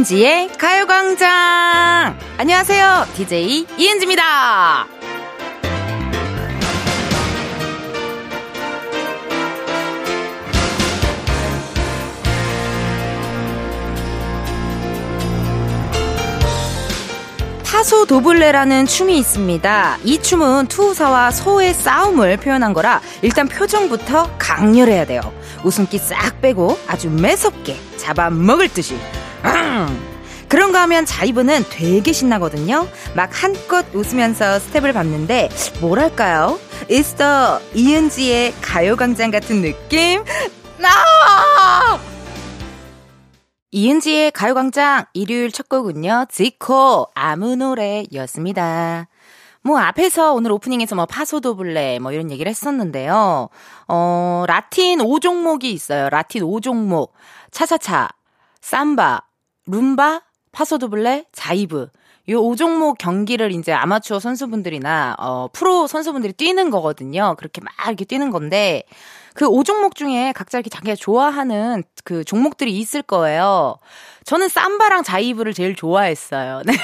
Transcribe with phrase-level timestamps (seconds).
[0.00, 2.18] 이은지의 가요광장!
[2.38, 3.06] 안녕하세요.
[3.16, 4.86] DJ 이은지입니다.
[17.64, 19.98] 파소 도블레라는 춤이 있습니다.
[20.04, 25.20] 이 춤은 투우사와 소의 싸움을 표현한 거라 일단 표정부터 강렬해야 돼요.
[25.62, 28.96] 웃음기 싹 빼고 아주 매섭게 잡아먹을 듯이.
[29.44, 30.10] 음.
[30.48, 32.88] 그런거 하면 자이브는 되게 신나거든요.
[33.14, 35.48] 막 한껏 웃으면서 스텝을 밟는데
[35.80, 36.58] 뭐랄까요?
[36.88, 40.24] The 이은지의 가요광장 같은 느낌?
[40.76, 40.90] 나!
[43.70, 46.26] 이은지의 가요광장 일요일 첫 곡은요.
[46.28, 49.06] 지코 아무 노래였습니다.
[49.62, 53.50] 뭐 앞에서 오늘 오프닝에서 뭐 파소도블레 뭐 이런 얘기를 했었는데요.
[53.86, 56.08] 어, 라틴 5종목이 있어요.
[56.10, 57.10] 라틴 5종목.
[57.52, 58.08] 차차차,
[58.60, 59.22] 삼바,
[59.66, 60.22] 룸바,
[60.52, 61.88] 파소도블레, 자이브.
[62.28, 67.34] 요 5종목 경기를 이제 아마추어 선수분들이나 어 프로 선수분들이 뛰는 거거든요.
[67.38, 68.84] 그렇게 막 이렇게 뛰는 건데
[69.34, 73.76] 그 5종목 중에 각자 이렇게 자기가 좋아하는 그 종목들이 있을 거예요.
[74.24, 76.62] 저는 삼바랑 자이브를 제일 좋아했어요.
[76.66, 76.74] 네.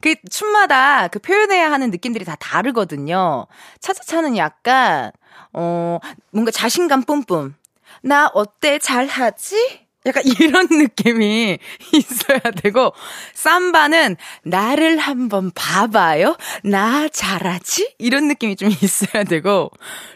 [0.00, 3.46] 그 춤마다 그 표현해야 하는 느낌들이 다 다르거든요.
[3.80, 5.12] 차차차는 약간
[5.52, 5.98] 어
[6.32, 7.54] 뭔가 자신감 뿜뿜.
[8.02, 9.82] 나 어때 잘하지?
[10.04, 11.58] 약간 이런 느낌이
[11.92, 12.92] 있어야 되고,
[13.34, 16.36] 삼바는 나를 한번 봐봐요?
[16.64, 17.94] 나 잘하지?
[17.98, 19.70] 이런 느낌이 좀 있어야 되고,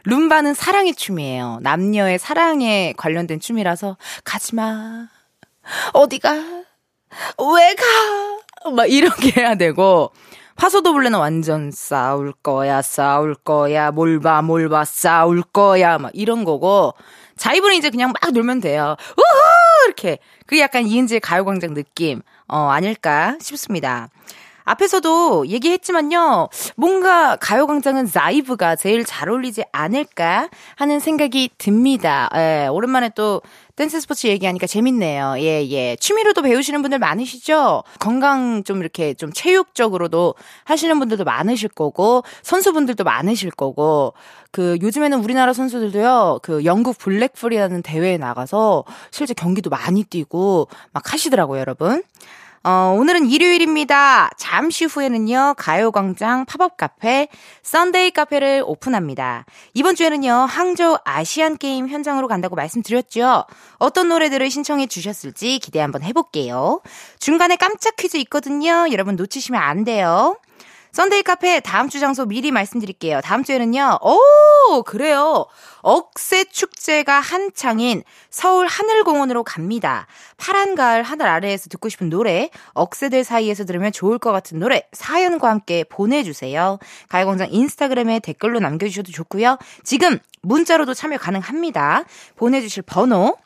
[0.05, 1.61] 룸바는 사랑의 춤이에요.
[1.63, 5.07] 남녀의 사랑에 관련된 춤이라서, 가지마.
[5.93, 6.33] 어디가?
[6.33, 8.71] 왜 가?
[8.73, 10.13] 막 이렇게 해야 되고,
[10.57, 14.43] 파소도 블레는 완전 싸울 거야, 싸울 거야, 뭘 봐,
[14.85, 16.95] 싸울 거야, 막 이런 거고,
[17.37, 18.97] 자이브는 이제 그냥 막 놀면 돼요.
[19.17, 19.66] 우후!
[19.87, 20.19] 이렇게.
[20.47, 24.09] 그게 약간 이은지의 가요광장 느낌, 어, 아닐까 싶습니다.
[24.67, 32.29] 앞에서도 얘기했지만요, 뭔가 가요광장은 라이브가 제일 잘 어울리지 않을까 하는 생각이 듭니다.
[32.35, 33.41] 예, 오랜만에 또
[33.77, 35.37] 댄스 스포츠 얘기하니까 재밌네요.
[35.39, 35.97] 예, 예.
[36.01, 37.85] 취미로도 배우시는 분들 많으시죠?
[38.01, 40.35] 건강 좀 이렇게 좀 체육적으로도
[40.65, 44.15] 하시는 분들도 많으실 거고, 선수분들도 많으실 거고,
[44.51, 51.61] 그 요즘에는 우리나라 선수들도요, 그 영국 블랙풀이라는 대회에 나가서 실제 경기도 많이 뛰고 막 하시더라고요,
[51.61, 52.03] 여러분.
[52.69, 54.29] 어, 오늘은 일요일입니다.
[54.37, 57.29] 잠시 후에는요, 가요광장 팝업 카페,
[57.63, 59.45] 썬데이 카페를 오픈합니다.
[59.75, 63.45] 이번 주에는요, 항저우 아시안 게임 현장으로 간다고 말씀드렸죠.
[63.79, 66.81] 어떤 노래들을 신청해 주셨을지 기대 한번 해볼게요.
[67.21, 68.89] 중간에 깜짝 퀴즈 있거든요.
[68.91, 70.37] 여러분 놓치시면 안 돼요.
[70.97, 73.21] 썬데이 카페 다음 주 장소 미리 말씀드릴게요.
[73.21, 75.45] 다음 주에는요, 오, 그래요.
[75.83, 80.07] 억새 축제가 한창인 서울 하늘공원으로 갑니다.
[80.39, 85.51] 파란 가을 하늘 아래에서 듣고 싶은 노래, 억새들 사이에서 들으면 좋을 것 같은 노래, 사연과
[85.51, 86.79] 함께 보내주세요.
[87.11, 89.59] 가요광장 인스타그램에 댓글로 남겨주셔도 좋고요.
[89.85, 92.05] 지금 문자로도 참여 가능합니다.
[92.37, 93.37] 보내주실 번호,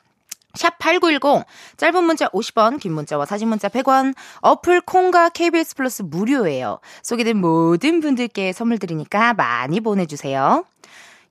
[0.54, 1.44] 샵8910
[1.76, 6.80] 짧은 문자 50원 긴 문자와 사진 문자 100원 어플 콩과 KBS 플러스 무료예요.
[7.02, 10.64] 소개된 모든 분들께 선물 드리니까 많이 보내주세요.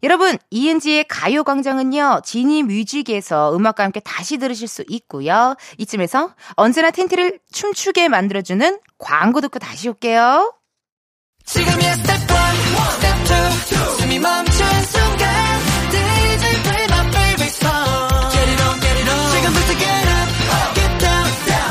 [0.02, 5.56] 여러분, 이은지의 가요광장은요, 지니 뮤직에서 음악과 함께 다시 들으실 수 있고요.
[5.78, 10.54] 이쯤에서 언제나 텐디를 춤추게 만들어주는 광고 듣고 다시 올게요.
[11.44, 12.28] 지금이야 스텝 1,
[12.92, 15.40] 스텝 2, 숨이 멈춘 순간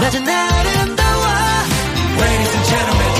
[0.08, 1.24] 낮은 아름다워
[2.16, 3.18] Ladies and gentlemen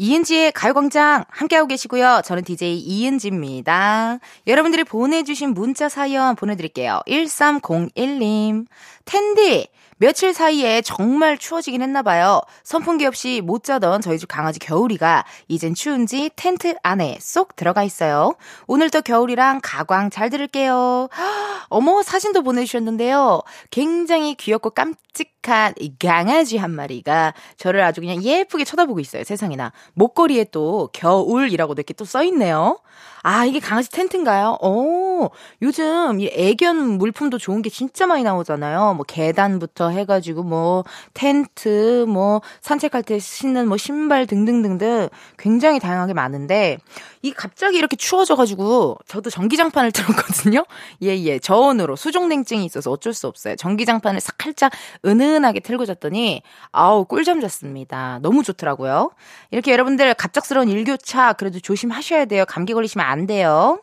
[0.00, 2.22] 이은지의 가요광장 함께하고 계시고요.
[2.24, 4.20] 저는 DJ 이은지입니다.
[4.46, 7.00] 여러분들이 보내주신 문자 사연 보내드릴게요.
[7.08, 8.66] 1301님.
[9.04, 9.66] 텐디,
[10.00, 12.40] 며칠 사이에 정말 추워지긴 했나 봐요.
[12.62, 18.34] 선풍기 없이 못 자던 저희 집 강아지 겨울이가 이젠 추운지 텐트 안에 쏙 들어가 있어요.
[18.68, 21.08] 오늘도 겨울이랑 가광 잘 들을게요.
[21.68, 23.42] 어머, 사진도 보내주셨는데요.
[23.70, 29.24] 굉장히 귀엽고 깜찍 한 강아지 한 마리가 저를 아주 그냥 예쁘게 쳐다보고 있어요.
[29.24, 29.72] 세상에나.
[29.94, 32.78] 목걸이에 또 겨울이라고 이렇게 또 써있네요.
[33.22, 34.58] 아, 이게 강아지 텐트인가요?
[34.62, 35.30] 오,
[35.60, 38.94] 요즘 이 애견 물품도 좋은 게 진짜 많이 나오잖아요.
[38.94, 46.78] 뭐 계단부터 해가지고 뭐 텐트, 뭐 산책할 때 신는 뭐 신발 등등등등 굉장히 다양하게 많은데
[47.22, 50.64] 이 갑자기 이렇게 추워져가지고 저도 전기장판을 틀었거든요.
[51.02, 51.38] 예, 예.
[51.38, 53.56] 저온으로 수족냉증이 있어서 어쩔 수 없어요.
[53.56, 54.72] 전기장판을 살짝
[55.04, 56.42] 은은 하게 틀고 잤더니
[56.72, 58.18] 아우 꿀잠 잤습니다.
[58.22, 59.10] 너무 좋더라고요.
[59.50, 62.44] 이렇게 여러분들 갑작스러운 일교차 그래도 조심하셔야 돼요.
[62.46, 63.80] 감기 걸리시면 안 돼요.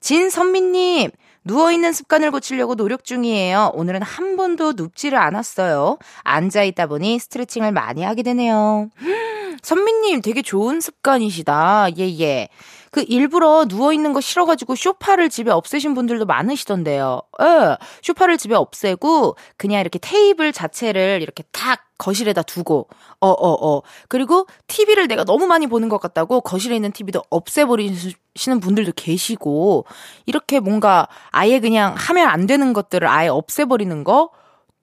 [0.00, 1.10] 진선미님,
[1.44, 3.72] 누워있는 습관을 고치려고 노력 중이에요.
[3.74, 5.98] 오늘은 한 번도 눕지를 않았어요.
[6.24, 8.88] 앉아있다 보니 스트레칭을 많이 하게 되네요.
[9.62, 11.88] 선미님 되게 좋은 습관이시다.
[11.98, 12.48] 예, 예.
[12.90, 17.20] 그 일부러 누워있는 거 싫어가지고 쇼파를 집에 없애신 분들도 많으시던데요.
[17.42, 17.76] 예.
[18.02, 22.88] 쇼파를 집에 없애고 그냥 이렇게 테이블 자체를 이렇게 탁 거실에다 두고,
[23.20, 23.82] 어, 어, 어.
[24.08, 29.84] 그리고 TV를 내가 너무 많이 보는 것 같다고 거실에 있는 TV도 없애버리시는 분들도 계시고,
[30.26, 34.30] 이렇게 뭔가 아예 그냥 하면 안 되는 것들을 아예 없애버리는 거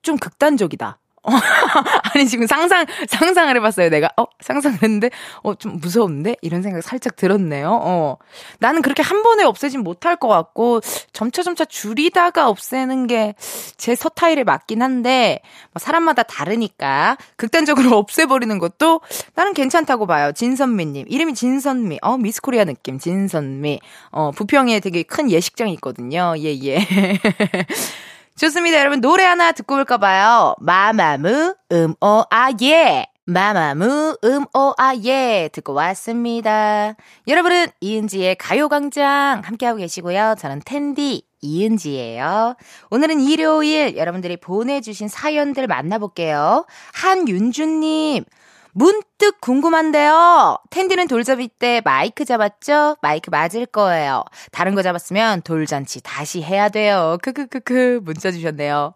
[0.02, 0.98] 좀 극단적이다.
[1.28, 1.30] 어,
[2.14, 4.10] 아니, 지금 상상, 상상을 해봤어요, 내가.
[4.16, 5.10] 어, 상상을 했는데,
[5.42, 6.36] 어, 좀 무서운데?
[6.42, 7.70] 이런 생각 살짝 들었네요.
[7.82, 8.16] 어.
[8.58, 10.80] 나는 그렇게 한 번에 없애진 못할 것 같고,
[11.12, 13.34] 점차 점차 줄이다가 없애는 게
[13.76, 15.40] 제 서타일에 맞긴 한데,
[15.72, 19.00] 뭐 사람마다 다르니까, 극단적으로 없애버리는 것도
[19.34, 20.32] 나는 괜찮다고 봐요.
[20.32, 21.06] 진선미님.
[21.08, 21.98] 이름이 진선미.
[22.02, 22.98] 어, 미스 코리아 느낌.
[22.98, 23.80] 진선미.
[24.10, 26.34] 어, 부평에 되게 큰 예식장이 있거든요.
[26.38, 26.78] 예, 예.
[28.38, 28.78] 좋습니다.
[28.78, 30.54] 여러분 노래 하나 듣고 올까 봐요.
[30.60, 33.06] 마마무 음 오 아 예.
[33.24, 36.94] 마마무 음 오 아 예 듣고 왔습니다.
[37.26, 40.36] 여러분은 이은지의 가요광장 함께하고 계시고요.
[40.38, 42.54] 저는 텐디 이은지예요.
[42.90, 46.64] 오늘은 일요일 여러분들이 보내주신 사연들 만나볼게요.
[46.94, 48.24] 한윤주님
[48.72, 50.58] 문득 궁금한데요.
[50.70, 52.96] 텐디는 돌잡이 때 마이크 잡았죠?
[53.00, 54.24] 마이크 맞을 거예요.
[54.52, 57.18] 다른 거 잡았으면 돌잔치 다시 해야 돼요.
[57.22, 58.94] 크크크크 문자 주셨네요.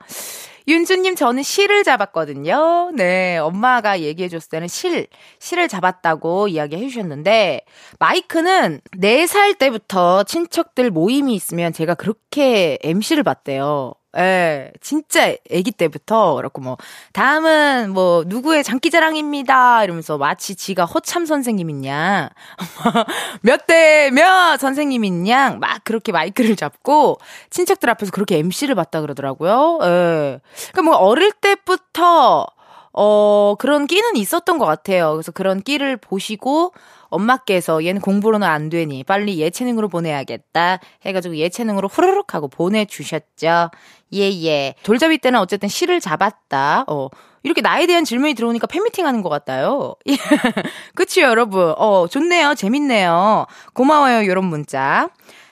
[0.69, 2.93] 윤주님, 저는 실을 잡았거든요.
[2.95, 5.09] 네, 엄마가 얘기해 줬을 때는 실,
[5.41, 7.63] 실을 잡았다고 이야기 해 주셨는데,
[7.99, 13.95] 마이크는 4살 때부터 친척들 모임이 있으면 제가 그렇게 MC를 봤대요.
[14.19, 16.77] 예, 진짜 아기 때부터 그렇고 뭐
[17.15, 22.29] 다음은 뭐 누구의 장기자랑입니다 이러면서 마치 지가 허참 선생님이냐
[23.43, 27.19] 몇 대 몇 선생님이냐 막 그렇게 마이크를 잡고
[27.51, 29.79] 친척들 앞에서 그렇게 MC를 봤다 그러더라고요.
[29.83, 30.41] 예.
[30.73, 32.47] 그러니까 뭐 어릴 때부터
[32.93, 35.13] 어 그런 끼는 있었던 것 같아요.
[35.13, 36.73] 그래서 그런 끼를 보시고
[37.13, 43.71] 엄마께서 얘는 공부로는 안 되니 빨리 예체능으로 보내야겠다 해가지고 예체능으로 후루룩 하고 보내주셨죠.
[44.13, 44.45] 예예.
[44.45, 44.75] 예.
[44.83, 46.85] 돌잡이 때는 어쨌든 실을 잡았다.
[46.89, 47.09] 어.
[47.45, 49.95] 이렇게 나에 대한 질문이 들어오니까 팬미팅 하는 것 같아요.
[50.95, 51.75] 그치요, 여러분?
[51.77, 52.55] 어, 좋네요.
[52.55, 53.47] 재밌네요.
[53.73, 55.09] 고마워요, 요런 문자.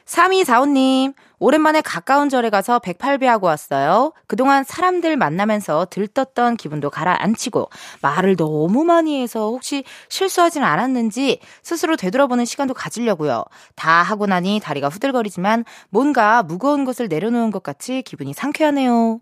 [0.07, 4.13] 3245님, 오랜만에 가까운 절에 가서 108배 하고 왔어요.
[4.27, 7.71] 그동안 사람들 만나면서 들떴던 기분도 가라앉히고
[8.03, 13.45] 말을 너무 많이 해서 혹시 실수하진 않았는지 스스로 되돌아보는 시간도 가지려고요.
[13.75, 19.21] 다 하고 나니 다리가 후들거리지만 뭔가 무거운 것을 내려놓은 것 같이 기분이 상쾌하네요.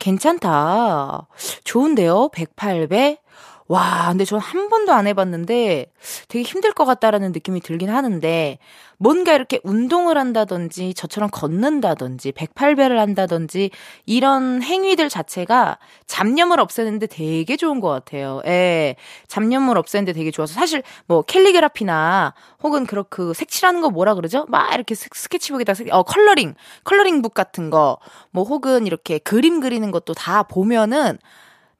[0.00, 1.26] 괜찮다.
[1.64, 2.28] 좋은데요?
[2.34, 3.23] 108배?
[3.66, 5.86] 와, 근데 전 한 번도 안 해봤는데
[6.28, 8.58] 되게 힘들 것 같다라는 느낌이 들긴 하는데
[8.98, 13.70] 뭔가 이렇게 운동을 한다든지 저처럼 걷는다든지 108배를 한다든지
[14.04, 18.42] 이런 행위들 자체가 잡념을 없애는데 되게 좋은 것 같아요.
[18.46, 18.96] 예.
[19.28, 24.44] 잡념을 없애는데 되게 좋아서 사실 뭐 캘리그라피나 혹은 그렇게 그 색칠하는 거 뭐라 그러죠?
[24.48, 27.98] 막 이렇게 스케치북에다 어 컬러링, 컬러링북 같은 거
[28.30, 31.18] 뭐 혹은 이렇게 그림 그리는 것도 다 보면은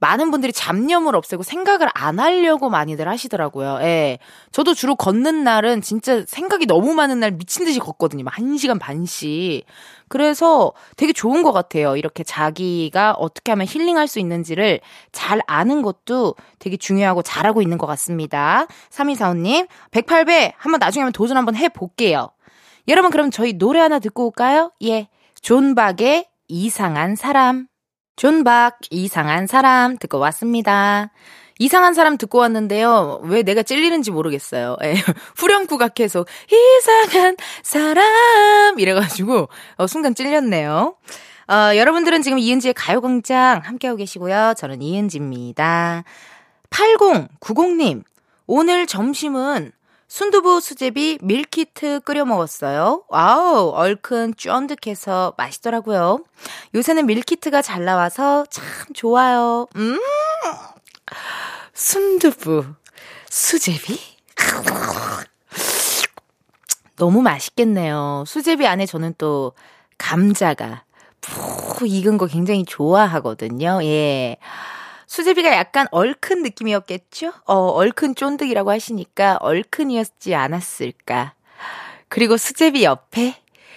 [0.04, 3.78] 많은 분들이 잡념을 없애고 생각을 안 하려고 많이들 하시더라고요.
[3.80, 4.18] 예.
[4.52, 8.22] 저도 주로 걷는 날은 진짜 생각이 너무 많은 날 미친 듯이 걷거든요.
[8.26, 9.64] 한 시간 반씩.
[10.08, 11.96] 그래서 되게 좋은 것 같아요.
[11.96, 14.80] 이렇게 자기가 어떻게 하면 힐링할 수 있는지를
[15.10, 18.66] 잘 아는 것도 되게 중요하고 잘하고 있는 것 같습니다.
[18.90, 22.28] 3245님, 108배 한번 나중에 한번 도전 한번 해볼게요.
[22.88, 24.70] 여러분, 그럼 저희 노래 하나 듣고 올까요?
[24.82, 25.08] 예.
[25.40, 27.68] 존박의 이상한 사람.
[28.16, 31.10] 존박 이상한 사람 듣고 왔습니다.
[31.58, 33.20] 이상한 사람 듣고 왔는데요.
[33.24, 34.76] 왜 내가 찔리는지 모르겠어요.
[34.82, 34.94] 예.
[35.36, 40.96] 후렴구가 계속 이상한 사람 이래가지고 어, 순간 찔렸네요.
[41.46, 44.54] 어, 여러분들은 지금 이은지의 가요광장 함께하고 계시고요.
[44.56, 46.04] 저는 이은지입니다.
[46.70, 48.02] 8090님,
[48.46, 49.72] 오늘 점심은
[50.14, 53.02] 순두부 수제비 밀키트 끓여 먹었어요.
[53.08, 56.20] 와우, 얼큰 쫀득해서 맛있더라고요.
[56.72, 59.66] 요새는 밀키트가 잘 나와서 참 좋아요.
[59.74, 59.98] 음,
[61.72, 62.64] 순두부
[63.28, 63.98] 수제비?
[66.94, 68.22] 너무 맛있겠네요.
[68.24, 69.54] 수제비 안에 저는 또
[69.98, 70.84] 감자가
[71.20, 73.80] 푹 익은 거 굉장히 좋아하거든요.
[73.82, 74.36] 예.
[75.14, 77.32] 수제비가 약간 얼큰 느낌이었겠죠?
[77.46, 81.34] 어, 얼큰 쫀득이라고 하시니까 얼큰이었지 않았을까.
[82.08, 83.36] 그리고 수제비 옆에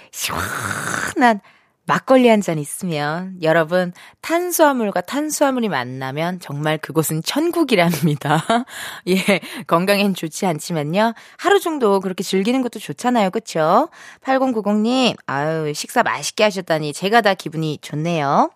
[0.10, 1.40] 시원한
[1.86, 8.44] 막걸리 한 잔 있으면 여러분 탄수화물과 탄수화물이 만나면 정말 그곳은 천국이랍니다.
[9.08, 11.14] 예, 건강엔 좋지 않지만요.
[11.38, 13.30] 하루 정도 그렇게 즐기는 것도 좋잖아요.
[13.30, 13.90] 그쵸?
[14.24, 18.50] 8090님, 아유, 식사 맛있게 하셨다니 제가 다 기분이 좋네요.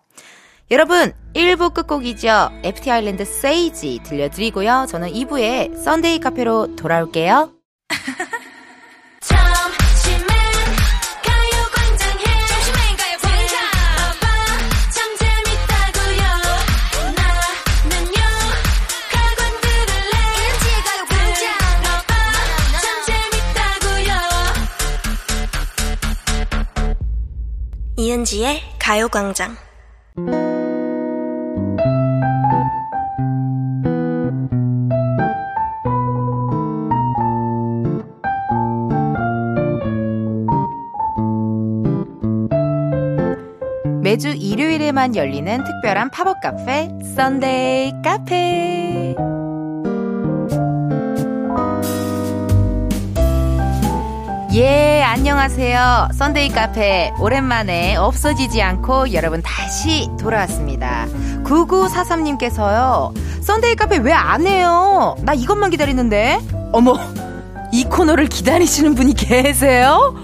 [0.72, 2.48] 여러분, 1부 끝곡이죠.
[2.62, 4.86] FT 아일랜드 Sage 들려드리고요.
[4.88, 7.52] 저는 2부에 썬데이 카페로 돌아올게요.
[27.98, 29.54] 이은지의 가요광장
[44.12, 49.14] 매주 일요일에만 열리는 특별한 팝업 카페, 썬데이 카페.
[54.52, 56.08] 예, 안녕하세요.
[56.12, 57.10] 썬데이 카페.
[57.18, 61.06] 오랜만에 없어지지 않고 여러분 다시 돌아왔습니다.
[61.44, 63.14] 9943님께서요.
[63.40, 65.16] 썬데이 카페 왜 안 해요?
[65.22, 66.38] 나 이것만 기다리는데?
[66.72, 66.98] 어머,
[67.72, 70.14] 이 코너를 기다리시는 분이 계세요?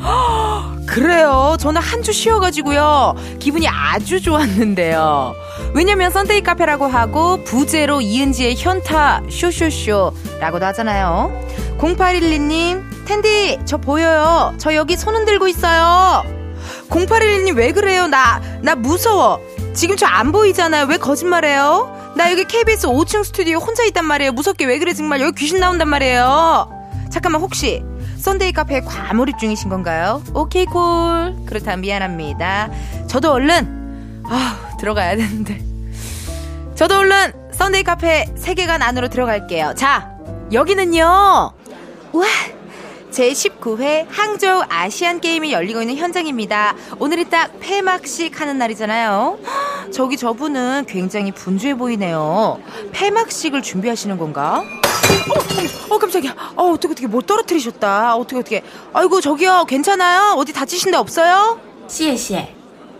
[1.03, 1.57] 그래요.
[1.61, 3.15] 저는 한 주 쉬어가지고요.
[3.39, 5.35] 기분이 아주 좋았는데요.
[5.75, 11.33] 왜냐면 썬데이 카페라고 하고 부제로 이은지의 현타 쇼쇼쇼라고도 하잖아요.
[11.79, 14.55] 0812님, 텐디, 저 보여요.
[14.59, 16.23] 저 여기 손 흔들고 있어요.
[16.89, 18.07] 0812님, 왜 그래요?
[18.07, 19.41] 나, 나 무서워.
[19.75, 20.87] 지금 저 안 보이잖아요.
[20.87, 22.13] 왜 거짓말해요?
[22.17, 24.33] 나 여기 KBS 5층 스튜디오 혼자 있단 말이에요.
[24.33, 25.21] 무섭게 왜 그래, 정말.
[25.21, 26.69] 여기 귀신 나온단 말이에요.
[27.11, 27.83] 잠깐만, 혹시,
[28.29, 30.23] 썬데이 카페에 과몰입 중이신 건가요?
[30.35, 31.35] 오케이, 콜.
[31.47, 32.69] 그렇다면 미안합니다.
[33.07, 35.59] 저도 얼른, 아 들어가야 되는데.
[36.75, 39.73] 저도 얼른 썬데이 카페 세계관 안으로 들어갈게요.
[39.77, 40.15] 자,
[40.53, 41.53] 여기는요.
[43.19, 43.25] 와!
[43.25, 46.77] 제19회 항저우 아시안 게임이 열리고 있는 현장입니다.
[47.01, 49.39] 오늘이 딱 폐막식 하는 날이잖아요.
[49.93, 52.61] 저기 저분은 굉장히 분주해 보이네요.
[52.93, 54.63] 폐막식을 준비하시는 건가?
[55.91, 56.35] 어, 어 깜짝이야.
[56.55, 58.15] 어, 어떻게 어떻게 못 떨어뜨리셨다.
[58.17, 58.63] 어떻게 어떻게.
[58.93, 60.35] 아이고 저기요 괜찮아요?
[60.37, 61.59] 어디 다치신 데 없어요?
[61.89, 62.55] 시에 시에.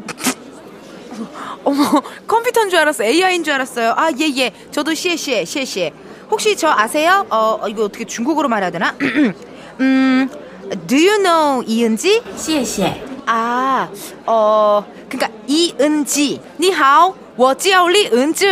[1.63, 3.05] 어머 컴퓨터인 줄 알았어.
[3.05, 3.95] AI인 줄 알았어요.
[3.97, 4.53] 아예 예.
[4.73, 5.93] 저도 시에 시에 시에 시에.
[6.31, 7.25] 혹시 저 아세요?
[7.31, 8.97] 어 이거 어떻게 중국어로 말해야 되나?
[9.80, 10.30] 음,
[10.88, 12.22] do you know 이은지?
[12.36, 13.04] 谢谢.
[13.26, 13.90] 아,
[14.26, 16.42] 어, 그니까 이은지.
[16.60, 18.48] 니하오, 我叫李은지.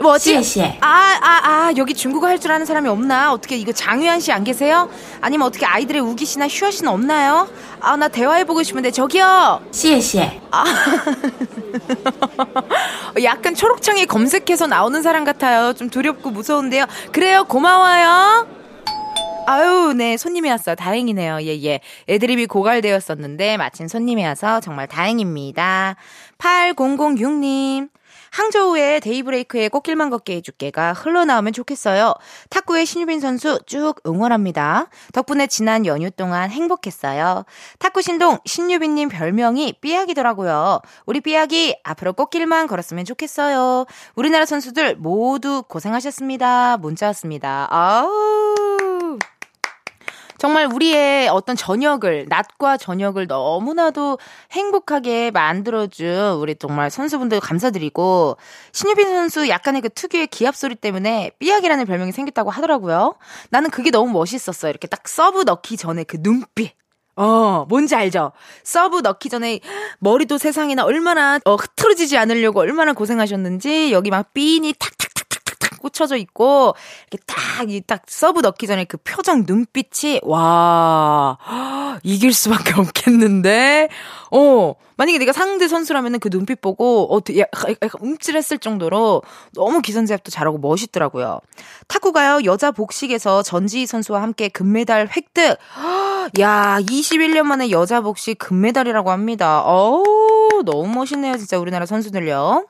[0.00, 0.78] 我谢谢.
[0.80, 3.32] 아, 아, 아, 여기 중국어 할 줄 아는 사람이 없나?
[3.32, 4.88] 어떻게 이거 장유한 씨 안 계세요?
[5.20, 7.48] 아니면 어떻게 아이들의 우기 씨나 슈아 씨는 없나요?
[7.80, 9.60] 아, 나 대화해보고 싶은데 저기요.
[9.72, 10.40] 谢谢.
[10.52, 10.64] 아.
[13.22, 15.72] 약간 초록창에 검색해서 나오는 사람 같아요.
[15.72, 16.84] 좀 두렵고 무서운데요.
[17.12, 18.46] 그래요, 고마워요.
[19.45, 20.73] 아유, 네, 손님이 왔어.
[20.73, 21.41] 다행이네요.
[21.41, 21.81] 예, 예.
[22.07, 25.95] 애드립이 고갈되었었는데, 마침 손님이 와서 정말 다행입니다.
[26.37, 27.89] 8006님.
[28.31, 32.15] 항저우의 데이브레이크의 꽃길만 걷게 해줄게가 흘러나오면 좋겠어요.
[32.49, 34.87] 탁구의 신유빈 선수 쭉 응원합니다.
[35.13, 37.45] 덕분에 지난 연휴 동안 행복했어요.
[37.77, 40.79] 탁구 신동 신유빈님 별명이 삐약이더라고요.
[41.05, 43.85] 우리 삐약이 앞으로 꽃길만 걸었으면 좋겠어요.
[44.15, 46.77] 우리나라 선수들 모두 고생하셨습니다.
[46.77, 47.67] 문자 왔습니다.
[47.69, 48.62] 아우.
[50.43, 54.19] 정말 우리의 어떤 저녁을, 낮과 저녁을 너무나도
[54.51, 58.35] 행복하게 만들어준 우리 정말 선수분들 감사드리고,
[58.73, 63.15] 신유빈 선수 약간의 그 특유의 기합 소리 때문에 삐약이라는 별명이 생겼다고 하더라고요.
[63.51, 64.69] 나는 그게 너무 멋있었어요.
[64.69, 66.73] 이렇게 딱 서브 넣기 전에 그 눈빛.
[67.15, 68.33] 어, 뭔지 알죠?
[68.63, 69.61] 서브 넣기 전에
[69.99, 75.12] 머리도 세상에나 얼마나 어, 흐트러지지 않으려고 얼마나 고생하셨는지 여기 막 삔이 탁탁탁
[75.83, 76.73] 꽂혀져 있고
[77.11, 81.37] 이렇게 딱 이 딱 서브 넣기 전에 그 표정 눈빛이 와
[82.03, 83.89] 이길 수밖에 없겠는데
[84.31, 89.21] 어 만약에 내가 상대 선수라면은 그 눈빛 보고 어 약간, 약간 움찔했을 정도로
[89.53, 91.39] 너무 기선제압도 잘하고 멋있더라고요.
[91.87, 95.57] 탁구가요 여자 복식에서 전지희 선수와 함께 금메달 획득.
[96.39, 99.61] 야 21년 만에 여자 복식 금메달이라고 합니다.
[99.65, 102.65] 어우 너무 멋있네요 진짜 우리나라 선수들요.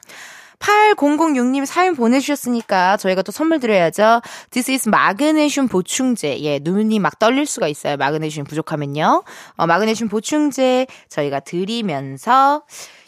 [0.64, 4.22] 8006님 사연 보내주셨으니까 저희가 또 선물 드려야죠.
[4.52, 6.40] This is 마그네슘 보충제.
[6.42, 7.98] 예, 눈이 막 떨릴 수가 있어요.
[7.98, 9.24] 마그네슘 부족하면요.
[9.58, 12.64] 어, 마그네슘 보충제 저희가 드리면서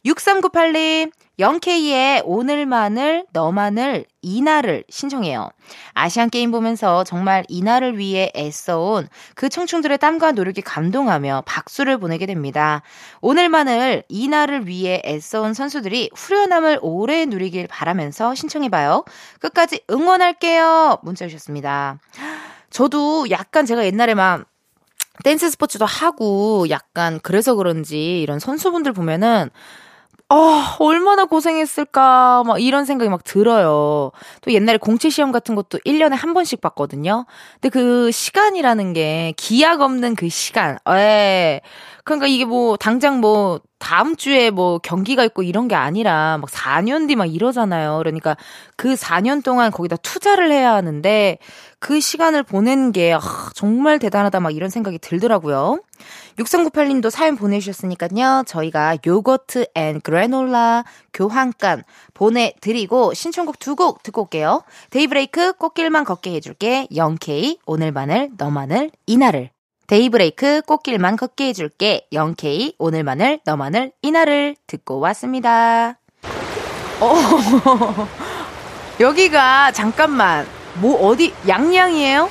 [0.05, 5.49] 6398님 영케이의 오늘만을, 너만을, 이날을 신청해요.
[5.93, 12.83] 아시안 게임 보면서 정말 이날을 위해 애써온 그 청춘들의 땀과 노력에 감동하며 박수를 보내게 됩니다.
[13.19, 19.03] 오늘만을, 이날을 위해 애써온 선수들이 후련함을 오래 누리길 바라면서 신청해봐요.
[19.39, 20.99] 끝까지 응원할게요.
[21.03, 21.99] 문자 주셨습니다.
[22.69, 24.45] 저도 약간 제가 옛날에 막
[25.23, 29.49] 댄스 스포츠도 하고 약간 그래서 그런지 이런 선수분들 보면은
[30.29, 34.11] 아, 얼마나 고생했을까, 막 이런 생각이 막 들어요.
[34.41, 37.25] 또 옛날에 공채 시험 같은 것도 1년에 한 번씩 봤거든요.
[37.61, 41.61] 근데 그 시간이라는 게 기약 없는 그 시간, 에 예.
[42.05, 47.07] 그러니까 이게 뭐 당장 뭐 다음 주에 뭐 경기가 있고 이런 게 아니라 막 4년
[47.07, 47.97] 뒤 막 이러잖아요.
[47.97, 48.37] 그러니까
[48.77, 51.37] 그 4년 동안 거기다 투자를 해야 하는데
[51.79, 53.19] 그 시간을 보낸 게 아,
[53.55, 55.81] 정말 대단하다 막 이런 생각이 들더라고요.
[56.37, 58.43] 6398님도 사연 보내주셨으니까요.
[58.45, 60.83] 저희가 요거트 and 그래놀라
[61.13, 61.83] 교환권
[62.13, 64.63] 보내드리고 신청곡 두 곡 듣고 올게요.
[64.91, 66.87] 데이브레이크 꽃길만 걷게 해줄게.
[66.95, 69.54] 영케이 오늘만을 너만을 이날을
[69.87, 72.07] 데이브레이크 꽃길만 걷게 해줄게.
[72.11, 75.99] 영케이 오늘만을 너만을 이날을 듣고 왔습니다.
[76.99, 77.15] 어,
[78.99, 82.29] 여기가 잠깐만 뭐 어디 양양이에요?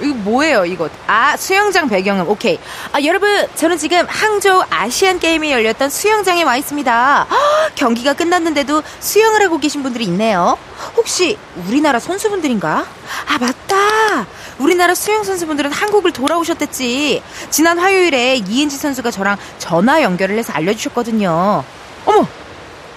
[0.00, 0.88] 이거 뭐예요, 이거?
[1.06, 2.28] 아, 수영장 배경음.
[2.28, 2.58] 오케이.
[2.92, 7.26] 아, 여러분, 저는 지금 항저우 아시안 게임이 열렸던 수영장에 와 있습니다.
[7.30, 7.36] 허,
[7.74, 10.58] 경기가 끝났는데도 수영을 하고 계신 분들이 있네요.
[10.96, 12.86] 혹시 우리나라 선수분들인가?
[13.28, 14.26] 아, 맞다.
[14.58, 17.22] 우리나라 수영 선수분들은 한국을 돌아오셨댔지.
[17.50, 21.64] 지난 화요일에 이은지 선수가 저랑 전화 연결을 해서 알려주셨거든요.
[22.04, 22.26] 어머,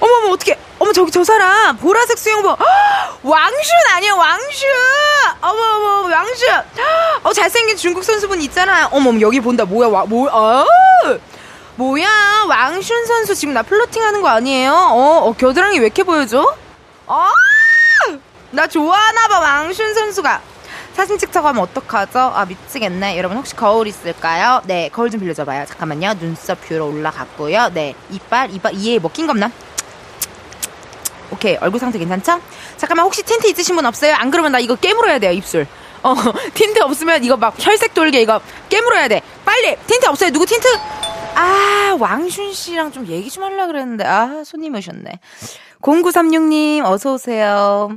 [0.05, 0.57] 어머, 어머, 어떻게?
[0.77, 1.75] 어머 저기 저 사람.
[1.77, 2.59] 보라색 수영복.
[3.23, 4.67] 왕슌 아니야 왕슌
[5.41, 5.61] 어머
[6.03, 6.63] 어머 왕슌
[7.23, 9.65] 어 잘생긴 중국 선수분 있잖아요 어머 여기 본다.
[9.65, 10.65] 뭐야 와, 뭐, 어?
[11.77, 14.71] 뭐야 왕슌 선수 지금 나 플로팅하는 거 아니에요?
[14.73, 16.45] 어, 어 겨드랑이 왜 이렇게 보여줘?
[17.07, 17.29] 어
[18.51, 20.41] 나 좋아하나봐 왕슌 선수가.
[20.95, 22.19] 사진 찍자고 하면 어떡하죠?
[22.19, 23.17] 아 미치겠네.
[23.17, 24.61] 여러분 혹시 거울 있을까요?
[24.65, 25.65] 네 거울 좀 빌려줘봐요.
[25.65, 26.13] 잠깐만요.
[26.19, 27.71] 눈썹 뷰로 올라갔고요.
[27.73, 29.51] 네 이빨 이빨 이에 먹힌 겁나
[31.31, 32.39] 오케이 얼굴 상태 괜찮죠?
[32.77, 34.13] 잠깐만 혹시 틴트 있으신 분 없어요?
[34.15, 35.67] 안 그러면 나 이거 깨물어야 돼요 입술.
[36.03, 36.13] 어
[36.53, 39.21] 틴트 없으면 이거 막 혈색 돌게 이거 깨물어야 돼.
[39.43, 39.75] 빨리!
[39.87, 40.29] 틴트 없어요?
[40.31, 40.67] 누구 틴트?
[41.35, 44.05] 아 왕슌 씨랑 좀 얘기 좀 하려고 그랬는데.
[44.05, 45.19] 아 손님 오셨네.
[45.81, 47.89] 0936님 어서 오세요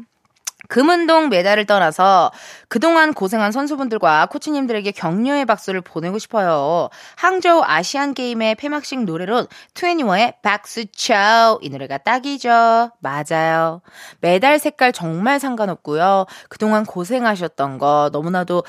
[0.69, 2.31] 금은동 메달을 떠나서
[2.69, 6.89] 그동안 고생한 선수분들과 코치님들에게 격려의 박수를 보내고 싶어요.
[7.17, 12.91] 항저우 아시안 게임의 폐막식 노래로 21의 박수 쳐 이 노래가 딱이죠.
[13.01, 13.81] 맞아요.
[14.21, 16.27] 메달 색깔 정말 상관없고요.
[16.49, 18.65] 그동안 고생하셨던 거 너무나도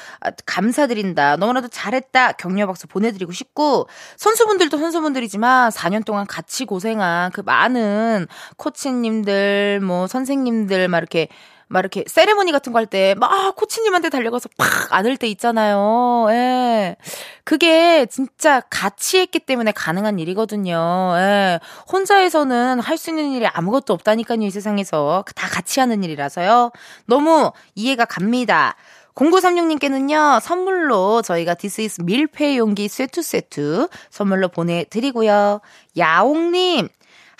[0.46, 1.38] 감사드린다.
[1.38, 2.34] 너무나도 잘했다.
[2.34, 10.88] 격려 박수 보내드리고 싶고 선수분들도 선수분들이지만 4년 동안 같이 고생한 그 많은 코치님들 뭐 선생님들
[10.88, 11.28] 막 이렇게
[11.70, 16.28] 막 이렇게 세레모니 같은 거 할 때 막 코치님한테 달려가서 팍 안을 때 있잖아요.
[16.32, 16.96] 예.
[17.44, 21.14] 그게 진짜 같이 했기 때문에 가능한 일이거든요.
[21.18, 21.60] 예.
[21.92, 25.24] 혼자에서는 할 수 있는 일이 아무것도 없다니까요, 이 세상에서.
[25.36, 26.72] 다 같이 하는 일이라서요.
[27.06, 28.76] 너무 이해가 갑니다.
[29.16, 35.60] 0936님께는요, 선물로 저희가 디스이스 밀폐 용기 세트 세트 선물로 보내드리고요.
[35.98, 36.88] 야옹님,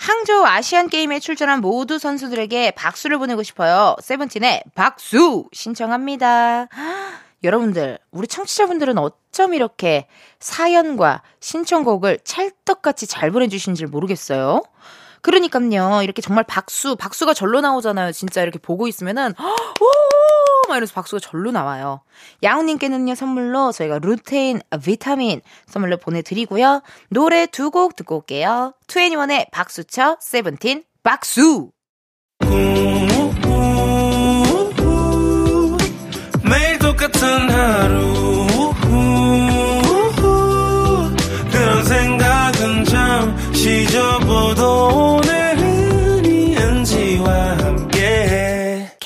[0.00, 3.96] 항저우 아시안 게임에 출전한 모두 선수들에게 박수를 보내고 싶어요.
[4.00, 6.68] 세븐틴의 박수 신청합니다.
[7.44, 10.06] 여러분들, 우리 청취자분들은 어쩜 이렇게
[10.38, 14.62] 사연과 신청곡을 찰떡같이 잘 보내주신지 모르겠어요.
[15.20, 18.12] 그러니까요, 이렇게 정말 박수, 박수가 절로 나오잖아요.
[18.12, 20.49] 진짜 이렇게 보고 있으면은, 오!
[20.70, 22.00] 막 이러면서 박수가 절로 나와요.
[22.42, 26.82] 양우님께는요, 선물로 저희가 루테인, 비타민 선물로 보내드리고요.
[27.10, 28.72] 노래 두 곡 듣고 올게요.
[28.86, 31.70] 21의 박수쳐, 세븐틴, 박수!
[36.42, 38.46] 매일 똑같은 하루
[41.50, 45.19] 그런 생각은 잠시 접어도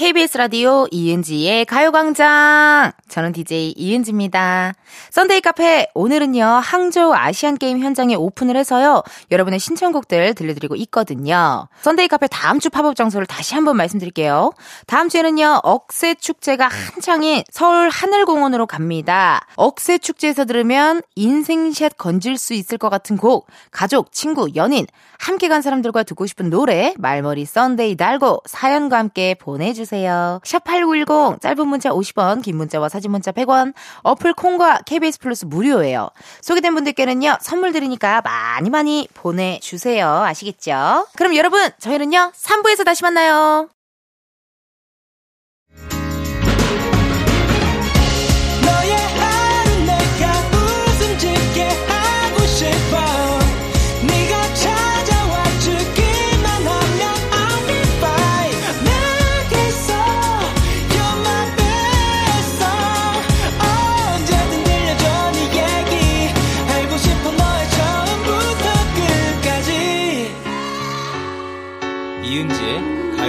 [0.05, 2.93] KBS 라디오 이은지의 가요광장.
[3.09, 4.75] 저는 DJ 이은지입니다.
[5.11, 11.69] 썬데이 카페, 오늘은요, 항저우 아시안 게임 현장에 오픈을 해서요, 여러분의 신청곡들 들려드리고 있거든요.
[11.81, 14.53] 썬데이 카페 다음 주 팝업 장소를 다시 한번 말씀드릴게요.
[14.87, 19.47] 다음 주에는요, 억새 축제가 한창인 서울 하늘공원으로 갑니다.
[19.57, 24.87] 억새 축제에서 들으면 인생샷 건질 수 있을 것 같은 곡, 가족, 친구, 연인,
[25.19, 29.94] 함께 간 사람들과 듣고 싶은 노래, 말머리 Sunday 달고 사연과 함께 보내주세요.
[29.95, 30.41] 보내주세요.
[30.43, 36.11] 샵8910, 짧은 문자 50원, 긴 문자와 사진 문자 100원, 어플 콩과 KBS 플러스 무료예요.
[36.43, 40.09] 소개된 분들께는요, 선물 드리니까 많이 많이 보내 주세요.
[40.25, 41.07] 아시겠죠?
[41.17, 43.69] 그럼 여러분, 저희는요, 3부에서 다시 만나요.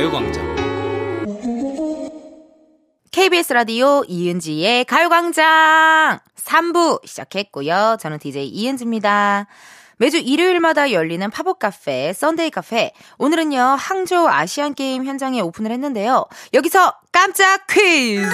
[0.05, 0.55] 가요광장
[3.11, 7.97] KBS 라디오 이은지의 가요광장 3부 시작했고요.
[7.99, 9.47] 저는 DJ 이은지입니다.
[9.97, 12.91] 매주 일요일마다 열리는 팝업 카페, Sunday 카페.
[13.17, 16.25] 오늘은요, 항저우 아시안 게임 현장에 오픈을 했는데요.
[16.53, 18.27] 여기서 깜짝 퀴즈!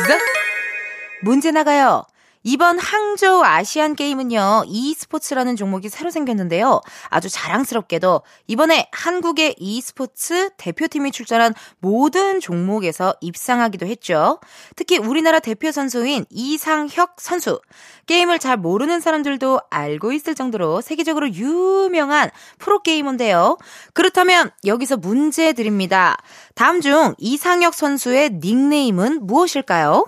[1.21, 2.03] 문제 나가요.
[2.43, 6.81] 이번 항저우 아시안 게임은요, e스포츠라는 종목이 새로 생겼는데요.
[7.09, 14.39] 아주 자랑스럽게도 이번에 한국의 e스포츠 대표팀이 출전한 모든 종목에서 입상하기도 했죠.
[14.75, 17.61] 특히 우리나라 대표 선수인 이상혁 선수.
[18.07, 23.59] 게임을 잘 모르는 사람들도 알고 있을 정도로 세계적으로 유명한 프로게이머인데요.
[23.93, 26.17] 그렇다면 여기서 문제 드립니다.
[26.55, 30.07] 다음 중 이상혁 선수의 닉네임은 무엇일까요?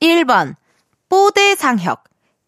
[0.00, 0.56] 1번,
[1.14, 2.02] 뽀대 상혁.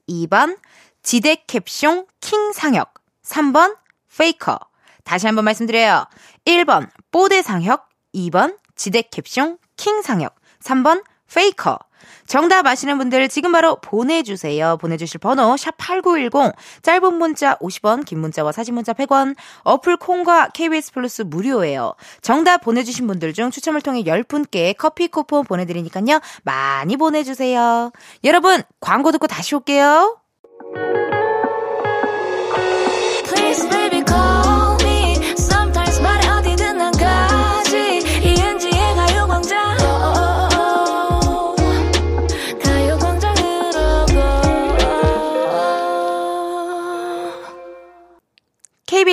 [0.08, 0.58] 2번,
[1.04, 2.94] 지대 캡숑 킹 상혁.
[3.22, 3.76] 3번,
[4.18, 4.58] 페이커.
[5.04, 6.06] 다시 한번 말씀드려요.
[6.44, 7.88] 1번, 뽀대 상혁.
[8.12, 10.34] 2번, 지대 캡숑 킹 상혁.
[10.64, 11.78] 3번, 페이커.
[12.26, 14.76] 정답 아시는 분들 지금 바로 보내주세요.
[14.78, 21.22] 보내주실 번호 샵8910 짧은 문자 50원 긴 문자와 사진 문자 100원 어플 콩과 KBS 플러스
[21.22, 21.94] 무료예요.
[22.22, 26.20] 정답 보내주신 분들 중 추첨을 통해 10분께 커피 쿠폰 보내드리니까요.
[26.42, 27.92] 많이 보내주세요.
[28.24, 30.25] 여러분 광고 듣고 다시 올게요.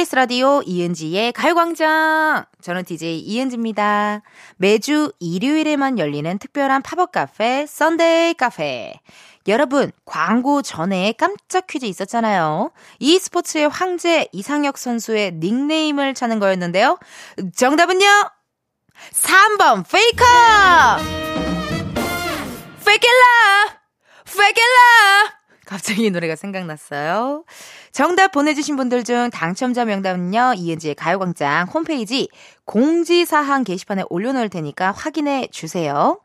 [0.04, 2.46] KBS 라디오 이은지의 가요광장.
[2.62, 4.22] 저는 DJ 이은지입니다.
[4.58, 9.00] 매주 일요일에만 열리는 특별한 팝업 카페, Sunday 카페.
[9.48, 12.72] 여러분, 광고 전에 깜짝 퀴즈 있었잖아요.
[13.00, 17.00] e스포츠의 황제 이상혁 선수의 닉네임을 찾는 거였는데요.
[17.56, 18.06] 정답은요?
[19.12, 20.26] 3번, 페이커!
[22.86, 23.80] 페이킬라!
[24.26, 25.44] 페이킬라!
[25.66, 27.46] 갑자기 이 노래가 생각났어요.
[27.94, 32.28] 정답 보내주신 분들 중 당첨자 명단은요, 이은지의 가요광장 홈페이지
[32.66, 36.20] 공지사항 게시판에 올려놓을 테니까 확인해 주세요.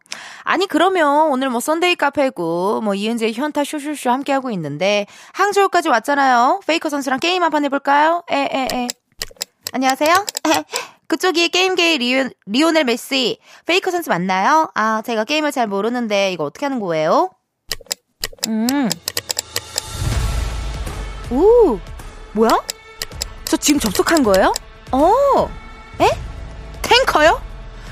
[0.44, 6.60] 아니, 그러면 오늘 뭐 Sunday 카페고, 뭐 이은지의 현타 쇼쇼쇼 함께하고 있는데, 항저우까지 왔잖아요.
[6.66, 8.22] 페이커 선수랑 게임 한 판 해볼까요?
[8.30, 8.88] 에, 에, 에.
[9.72, 10.24] 안녕하세요?
[11.06, 13.38] 그쪽이 게임계의 리오, 리오넬 메시.
[13.66, 14.70] 페이커 선수 맞나요?
[14.74, 17.28] 아, 제가 게임을 잘 모르는데, 이거 어떻게 하는 거예요?
[18.48, 18.88] 음.
[21.30, 21.78] 오,
[22.32, 22.50] 뭐야?
[23.44, 24.52] 저 지금 접속한 거예요?
[24.92, 25.50] 어,
[26.00, 26.10] 에?
[26.82, 27.40] 탱커요?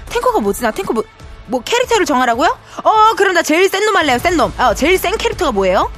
[0.09, 0.63] 탱커가 뭐지?
[0.63, 1.05] 나 탱커 뭐,
[1.47, 2.57] 뭐 캐릭터를 정하라고요?
[2.83, 4.53] 어, 그럼 나 제일 센 놈 할래요, 센 놈.
[4.59, 5.91] 어, 제일 센 캐릭터가 뭐예요?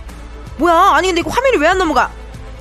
[0.59, 0.74] 뭐야?
[0.94, 2.11] 아니, 근데 이거 화면이 왜 안 넘어가?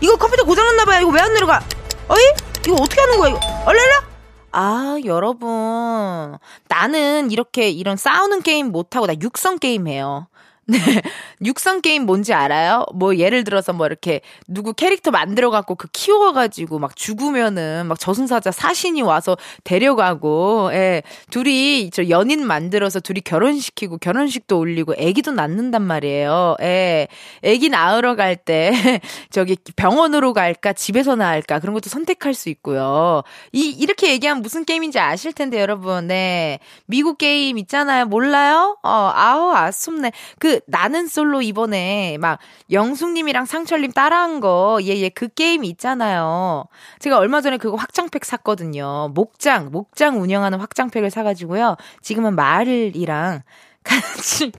[0.02, 1.02] 이거 컴퓨터 고장났나봐요.
[1.02, 1.62] 이거 왜 안 내려가?
[2.08, 2.22] 어이?
[2.68, 3.40] 이거 어떻게 하는 거야, 이거?
[3.66, 4.08] 얼랄라?
[4.52, 6.38] 아, 여러분.
[6.68, 10.28] 나는 이렇게 이런 싸우는 게임 못하고 나 육성 게임 해요.
[10.69, 11.01] 네.
[11.45, 12.86] 육성 게임 뭔지 알아요?
[12.93, 17.97] 뭐 예를 들어서 뭐 이렇게 누구 캐릭터 만들어 갖고 그 키워 가지고 막 죽으면은 막
[17.97, 21.03] 저승사자 사신이 와서 데려가고 예.
[21.32, 26.58] 둘이 저 연인 만들어서 둘이 결혼시키고 결혼식도 올리고 아기도 낳는단 말이에요.
[26.62, 27.08] 예.
[27.45, 28.71] 아기 낳으러 갈 때
[29.32, 33.23] 저기 병원으로 갈까 집에서 낳을까 그런 것도 선택할 수 있고요.
[33.51, 36.08] 이 이렇게 얘기하면 무슨 게임인지 아실 텐데 여러분.
[36.08, 36.60] 네.
[36.86, 38.06] 미국 게임 있잖아요.
[38.06, 38.77] 몰라요?
[38.84, 40.12] 어, 아우 아쉽네.
[40.39, 42.39] 그 나는 솔로 이번에 막
[42.72, 46.65] 영숙님이랑 상철님 따라한 거, 예, 예, 그 게임 있잖아요.
[47.00, 49.12] 제가 얼마 전에 그거 확장팩 샀거든요.
[49.13, 51.76] 목장, 목장 운영하는 확장팩을 사가지고요.
[52.02, 53.41] 지금은 말이랑
[53.84, 54.52] 같이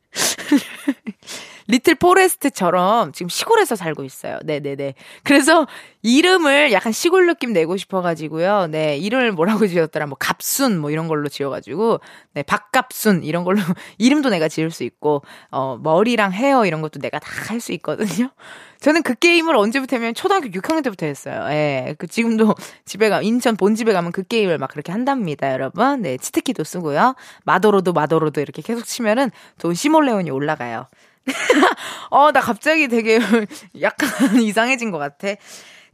[1.68, 4.38] Little Forest처럼 지금 시골에서 살고 있어요.
[4.44, 4.94] 네네네.
[5.22, 5.66] 그래서
[6.02, 8.68] 이름을 약간 시골 느낌 내고 싶어가지고요.
[8.70, 10.07] 네, 이름을 뭐라고 지었더라?
[10.07, 12.00] 뭐, 갑순, 뭐 이런 걸로 지어가지고,
[12.35, 13.59] 네, 박갑순, 이런 걸로,
[13.98, 18.31] 이름도 내가 지을 수 있고, 어, 머리랑 헤어 이런 것도 내가 다 할 수 있거든요.
[18.81, 21.46] 저는 그 게임을 언제부터 하면 초등학교 6학년 때부터 했어요.
[21.50, 21.94] 예.
[21.98, 22.54] 그 지금도
[22.85, 26.02] 집에 가 인천 본집에 가면 그 게임을 막 그렇게 한답니다, 여러분.
[26.02, 27.14] 네, 치트키도 쓰고요.
[27.44, 30.87] 마도로도 마도로도 이렇게 계속 치면은 돈 시몰레온이 올라가요.
[32.10, 33.18] 어, 나 갑자기 되게
[33.80, 34.08] 약간
[34.40, 35.28] 이상해진 것 같아.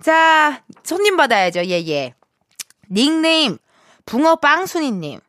[0.03, 1.65] 자, 손님 받아야죠.
[1.67, 2.15] 예, 예.
[2.91, 3.59] 닉네임
[4.07, 5.21] 붕어 빵순이님.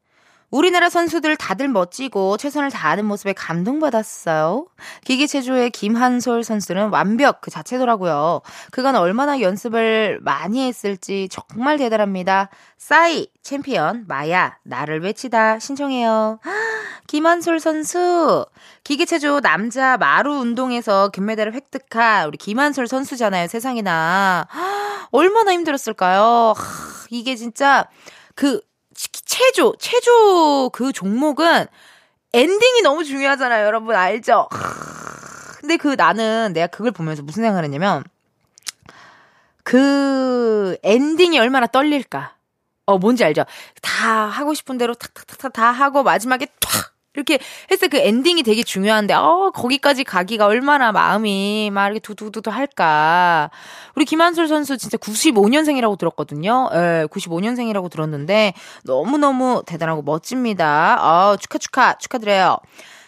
[0.55, 4.67] 우리나라 선수들 다들 멋지고 최선을 다하는 모습에 감동받았어요.
[5.03, 8.39] 기계체조의 김한솔 선수는 완벽 그 자체더라고요.
[8.71, 12.47] 그간 얼마나 연습을 많이 했을지 정말 대단합니다.
[12.77, 16.39] 싸이, 챔피언, 마야, 나를 외치다 신청해요.
[17.07, 18.45] 김한솔 선수,
[18.85, 24.47] 기계체조 남자 마루 운동에서 금메달을 획득한 우리 김한솔 선수잖아요, 세상에나.
[25.11, 26.53] 얼마나 힘들었을까요?
[26.55, 26.63] 하,
[27.09, 27.89] 이게 진짜
[28.35, 28.61] 그
[28.95, 31.67] 체조, 체조 그 종목은
[32.33, 33.65] 엔딩이 너무 중요하잖아요.
[33.65, 34.47] 여러분 알죠?
[34.51, 38.03] 하, 근데 그 나는 내가 그걸 보면서 무슨 생각을 했냐면
[39.63, 42.35] 그 엔딩이 얼마나 떨릴까.
[42.85, 43.45] 어, 뭔지 알죠?
[43.81, 47.39] 다 하고 싶은 대로 탁탁탁탁 다 하고 마지막에 탁 이렇게
[47.71, 53.49] 했을 그 엔딩이 되게 중요한데, 어, 거기까지 가기가 얼마나 마음이 막 이렇게 두두두두 할까.
[53.95, 56.69] 우리 김한솔 선수 진짜 95년생이라고 들었거든요.
[56.73, 60.97] 예, 95년생이라고 들었는데, 너무너무 대단하고 멋집니다.
[61.01, 62.57] 어, 축하, 축하, 축하드려요.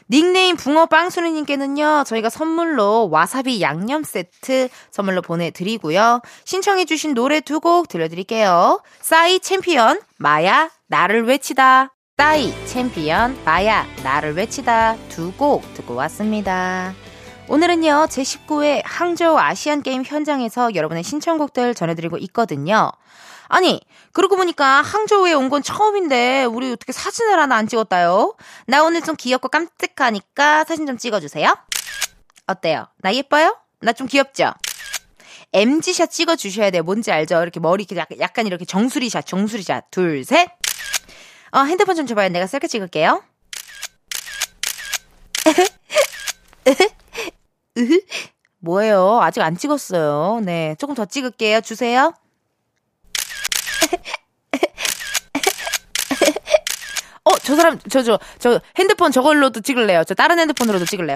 [0.10, 6.22] 닉네임 붕어빵수리님께는요, 저희가 선물로 와사비 양념 세트 선물로 보내드리고요.
[6.46, 8.82] 신청해주신 노래 두 곡 들려드릴게요.
[9.02, 11.96] 싸이 챔피언, 마야, 나를 외치다.
[12.19, 16.95] 싸이 챔피언, 마야, 나를 외치다 두 곡 듣고 왔습니다.
[17.47, 22.91] 오늘은요, 제19회 항저우 아시안 게임 현장에서 여러분의 신청곡들 전해드리고 있거든요.
[23.47, 23.80] 아니,
[24.13, 28.34] 그러고 보니까 항저우에 온 건 처음인데, 우리 어떻게 사진을 하나 안 찍었다요?
[28.65, 31.56] 나 오늘 좀 귀엽고 깜찍하니까 사진 좀 찍어주세요.
[32.47, 32.88] 어때요?
[32.97, 33.56] 나 예뻐요?
[33.80, 34.53] 나 좀 귀엽죠?
[35.53, 36.82] MG샷 찍어주셔야 돼요.
[36.82, 37.43] 뭔지 알죠?
[37.43, 39.91] 이렇게 머리 이렇게 약간 이렇게 정수리샷, 정수리샷.
[39.91, 40.49] 둘, 셋.
[41.51, 42.29] 어, 핸드폰 좀 줘봐요.
[42.29, 43.23] 내가 셀카 찍을게요.
[48.60, 49.19] 뭐예요?
[49.21, 50.41] 아직 안 찍었어요.
[50.43, 51.62] 네, 조금 더 찍을게요.
[51.62, 52.13] 주세요.
[57.23, 60.03] 어, 저 사람, 저, 저, 저 핸드폰 저걸로도 찍을래요.
[60.05, 61.15] 저 다른 핸드폰으로도 찍을래요.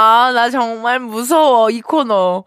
[0.00, 2.44] 아, 나 정말 무서워, 이 코너.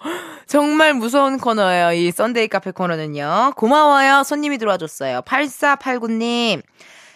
[0.47, 3.55] 정말 무서운 코너예요, 이 Sunday 카페 코너는요.
[3.57, 5.23] 고마워요, 손님이 들어와줬어요.
[5.23, 6.61] 8489님.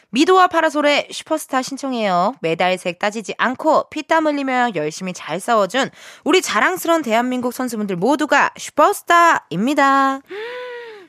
[0.10, 2.36] 미도와 파라솔의 슈퍼스타 신청해요.
[2.42, 5.90] 메달색 따지지 않고 피땀 흘리며 열심히 잘 싸워준
[6.26, 10.20] 우리 자랑스러운 대한민국 선수분들 모두가 슈퍼스타입니다.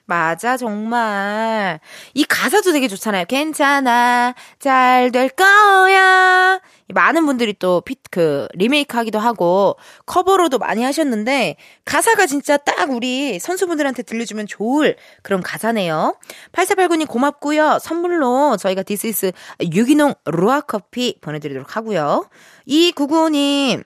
[0.09, 1.81] 맞아, 정말.
[2.15, 3.25] 이 가사도 되게 좋잖아요.
[3.25, 6.61] 괜찮아, 잘 될 거야.
[6.95, 13.41] 많은 분들이 또 피, 그, 리메이크 하기도 하고, 커버로도 많이 하셨는데, 가사가 진짜 딱 우리
[13.41, 16.17] 선수분들한테 들려주면 좋을 그런 가사네요.
[16.53, 17.79] 8489님 고맙고요.
[17.81, 22.29] 선물로 저희가 디스이스 유기농 루아커피 보내드리도록 하고요.
[22.69, 23.83] 2995님,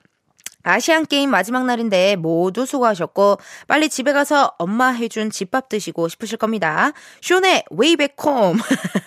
[0.63, 6.91] 아시안 게임 마지막 날인데 모두 수고하셨고 빨리 집에 가서 엄마 해준 집밥 드시고 싶으실 겁니다.
[7.21, 8.57] 숀의 Way Back Home.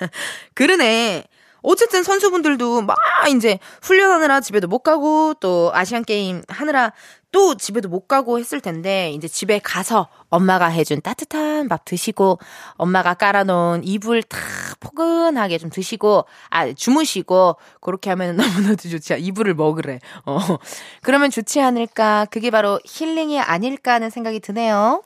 [0.55, 1.25] 그러네.
[1.65, 2.97] 어쨌든 선수분들도 막
[3.35, 6.93] 이제 훈련하느라 집에도 못 가고 또 아시안 게임 하느라
[7.33, 12.39] 또 집에도 못 가고 했을 텐데 이제 집에 가서 엄마가 해준 따뜻한 밥 드시고
[12.75, 14.41] 엄마가 깔아놓은 이불 탁
[14.79, 18.37] 포근하게 좀 드시고 아 주무시고 그렇게 하면
[18.77, 19.17] 너무나도 좋지.
[19.19, 19.99] 이불을 먹으래.
[20.27, 20.39] 어.
[21.03, 22.27] 그러면 좋지 않을까?
[22.31, 25.03] 그게 바로 힐링이 아닐까 하는 생각이 드네요.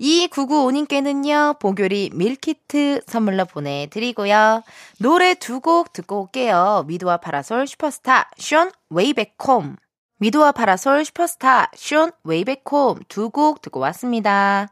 [0.00, 4.62] 2995님께는요, 보교리 밀키트 선물로 보내드리고요.
[5.00, 6.84] 노래 두 곡 듣고 올게요.
[6.86, 9.76] 미도와 파라솔 슈퍼스타, 숀 Way Back Home.
[10.18, 14.68] 미도와 파라솔 슈퍼스타, 숀 Way Back Home 두 곡 듣고 왔습니다.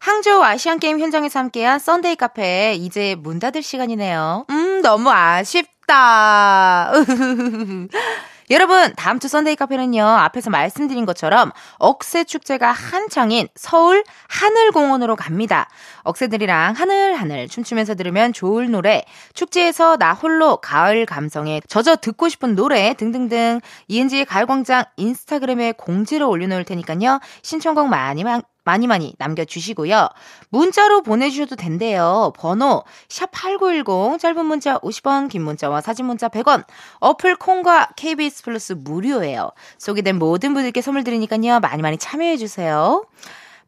[0.00, 4.46] 항저우 아시안게임 현장에서 함께한 썬데이 카페 이제 문 닫을 시간이네요.
[4.50, 6.90] 음, 너무 아쉽다.
[8.50, 15.68] 여러분, 다음 주 썬데이 카페는요, 앞에서 말씀드린 것처럼 억새 축제가 한창인 서울 하늘공원으로 갑니다.
[16.02, 22.94] 억새들이랑 하늘하늘 춤추면서 들으면 좋을 노래, 축제에서 나 홀로 가을 감성에 젖어 듣고 싶은 노래
[22.94, 28.24] 등등등 이은지의 가을광장 인스타그램에 공지를 올려놓을 테니까요, 신청곡 많이
[28.64, 30.08] 많이 많이 남겨주시고요.
[30.50, 32.32] 문자로 보내주셔도 된대요.
[32.36, 36.64] 번호 샵8910 짧은 문자 50원 긴 문자와 사진 문자 100원
[37.00, 39.50] 어플 콩과 KBS 플러스 무료예요.
[39.78, 41.60] 소개된 모든 분들께 선물 드리니까요.
[41.60, 43.04] 많이 많이 참여해주세요.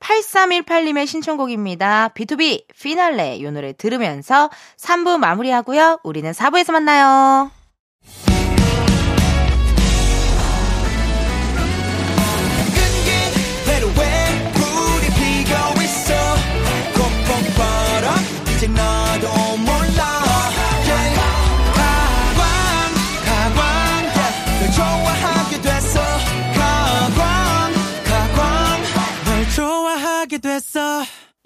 [0.01, 2.11] 8318님의 신청곡입니다.
[2.15, 6.01] B2B 피날레 이 노래 들으면서 3부 마무리하고요.
[6.03, 7.64] 우리는 4부에서 만나요.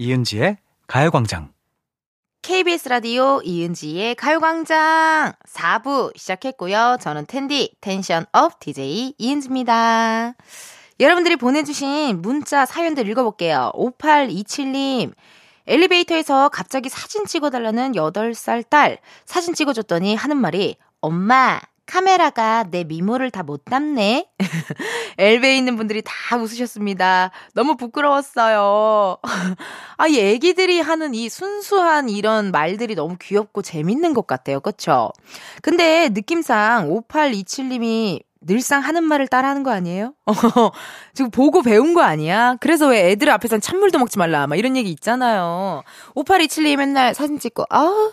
[0.01, 1.53] 이은지의 가요광장.
[2.43, 6.99] KBS 라디오 이은지의 가요광장 4부 시작했고요.
[7.01, 10.35] 저는 텐디 tension up DJ 이은지입니다.
[11.01, 13.73] 여러분들이 보내주신 문자 사연들 읽어볼게요.
[13.75, 15.15] 5827님.
[15.67, 23.43] 엘리베이터에서 갑자기 사진 찍어달라는 8살 딸 사진 찍어줬더니 하는 말이 엄마 카메라가 내 미모를 다
[23.43, 24.27] 못 담네.
[25.17, 27.31] 엘베에 있는 분들이 다 웃으셨습니다.
[27.55, 29.17] 너무 부끄러웠어요.
[29.97, 34.61] 아, 이 애기들이 하는 이 순수한 이런 말들이 너무 귀엽고 재밌는 것 같아요.
[34.61, 35.11] 그쵸?
[35.63, 40.15] 근데 느낌상 5827님이 늘상 하는 말을 따라하는 거 아니에요?
[41.15, 42.57] 지금 보고 배운 거 아니야?
[42.61, 44.47] 그래서 왜 애들 앞에선 찬물도 먹지 말라.
[44.47, 45.83] 막 이런 얘기 있잖아요.
[46.15, 48.11] 5827님 맨날 사진 찍고, 아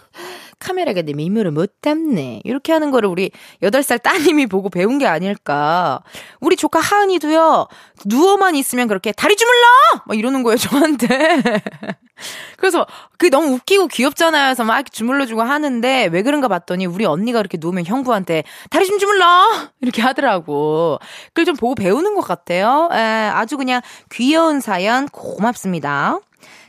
[0.60, 2.42] 카메라가 내 미모를 못 담네.
[2.44, 6.02] 이렇게 하는 거를 우리 8살 따님이 보고 배운 게 아닐까.
[6.40, 7.68] 우리 조카 하은이도요,
[8.06, 9.62] 누워만 있으면 그렇게 다리 주물러!
[10.06, 11.08] 막 이러는 거예요, 저한테.
[12.58, 12.86] 그래서
[13.18, 14.48] 그게 너무 웃기고 귀엽잖아요.
[14.48, 19.26] 그래서 막 주물러주고 하는데 왜 그런가 봤더니 우리 언니가 이렇게 누우면 형부한테 다리 좀 주물러!
[19.82, 21.00] 이렇게 하더라고.
[21.28, 22.90] 그걸 좀 보고 배우는 것 같아요.
[22.92, 26.20] 에, 아주 그냥 귀여운 사연 고맙습니다.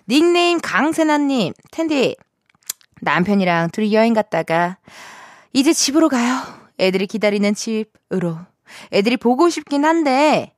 [0.08, 2.14] 닉네임 강세나님, 텐디,
[3.06, 4.78] 남편이랑 둘이 여행 갔다가
[5.52, 6.42] 이제 집으로 가요.
[6.78, 8.38] 애들이 기다리는 집으로.
[8.92, 10.52] 애들이 보고 싶긴 한데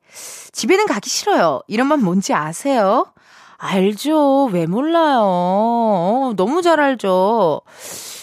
[0.53, 1.61] 집에는 가기 싫어요.
[1.69, 3.13] 이런 말 뭔지 아세요?
[3.59, 4.47] 알죠.
[4.47, 5.19] 왜 몰라요.
[5.21, 7.61] 어, 너무 잘 알죠.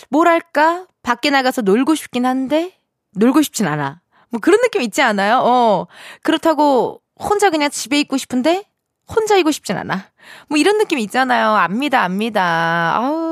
[0.09, 0.87] 뭐랄까?
[1.03, 2.73] 밖에 나가서 놀고 싶긴 한데
[3.11, 4.01] 놀고 싶진 않아.
[4.29, 5.41] 뭐 그런 느낌 있지 않아요?
[5.45, 5.87] 어.
[6.23, 8.63] 그렇다고 혼자 그냥 집에 있고 싶은데
[9.07, 10.07] 혼자 있고 싶진 않아.
[10.49, 11.49] 뭐 이런 느낌 있잖아요.
[11.49, 12.95] 압니다, 압니다.
[12.97, 13.24] 아우.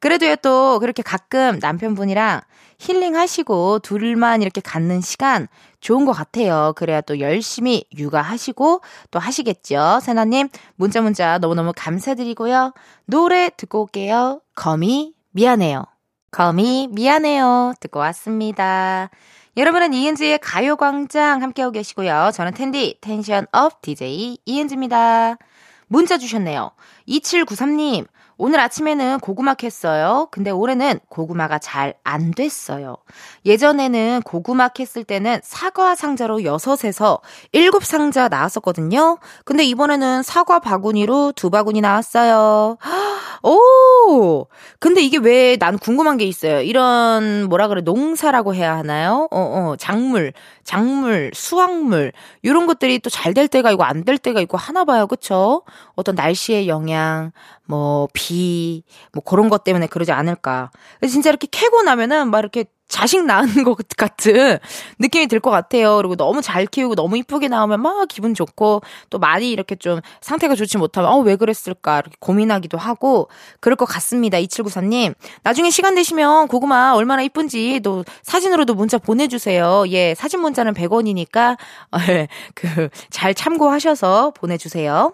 [0.00, 2.40] 그래도요, 또 그렇게 가끔 남편분이랑
[2.78, 5.48] 힐링하시고 둘만 이렇게 갖는 시간
[5.80, 6.72] 좋은 것 같아요.
[6.76, 8.80] 그래야 또 열심히 육아하시고
[9.10, 9.98] 또 하시겠죠.
[10.00, 12.72] 세나님, 문자 문자 너무너무 감사드리고요.
[13.06, 14.40] 노래 듣고 올게요.
[14.54, 15.84] 거미, 미안해요.
[16.30, 17.74] 거미, 미안해요.
[17.80, 19.10] 듣고 왔습니다.
[19.56, 22.30] 여러분은 이은지의 가요광장 함께하고 계시고요.
[22.32, 25.36] 저는 텐디, tension up DJ 이은지입니다.
[25.88, 26.70] 문자 주셨네요.
[27.08, 28.06] 2793님,
[28.40, 30.30] 오늘 아침에는 고구마 캤어요.
[30.30, 32.96] 근데 올해는 고구마가 잘 안 됐어요.
[33.44, 37.20] 예전에는 고구마 캤을 때는 사과 상자로 6에서
[37.52, 39.18] 7상자 나왔었거든요.
[39.44, 42.78] 근데 이번에는 사과 바구니로 두 바구니 나왔어요.
[43.42, 44.46] 오!
[44.80, 46.60] 근데 이게 왜 난 궁금한 게 있어요.
[46.60, 49.28] 이런 뭐라 그래 농사라고 해야 하나요?
[49.32, 50.32] 어, 어, 작물,
[50.64, 55.06] 작물, 수확물 이런 것들이 또 잘 될 때가 있고 안 될 때가 있고 하나 봐요.
[55.08, 55.62] 그쵸?
[55.96, 57.32] 어떤 날씨의 영향,
[57.66, 58.27] 뭐 비,
[59.12, 60.70] 뭐 그런 것 때문에 그러지 않을까.
[61.08, 64.58] 진짜 이렇게 캐고 나면은 막 이렇게 자식 낳은 것 같은
[64.98, 65.96] 느낌이 들 것 같아요.
[65.98, 70.54] 그리고 너무 잘 키우고 너무 이쁘게 나오면 막 기분 좋고 또 많이 이렇게 좀 상태가
[70.54, 73.28] 좋지 못하면 어, 왜 그랬을까 이렇게 고민하기도 하고
[73.60, 74.38] 그럴 것 같습니다.
[74.38, 75.14] 2794님.
[75.42, 79.84] 나중에 시간 되시면 고구마 얼마나 이쁜지 또 사진으로도 문자 보내주세요.
[79.88, 81.56] 예, 사진 문자는 100원이니까
[82.54, 85.12] 그 잘 참고하셔서 보내주세요.